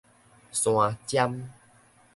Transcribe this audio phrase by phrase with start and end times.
[0.51, 1.47] 山尖